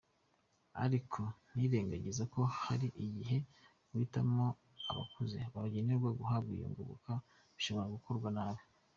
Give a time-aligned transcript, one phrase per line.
[0.83, 1.21] Ariko
[1.51, 3.37] ntiyirengagiza ko hari igihe
[3.89, 4.45] guhitamo
[4.91, 7.11] abakuze bagenewe guhabwa iyo ngoboka
[7.55, 8.63] bishobora gukorwa nabi.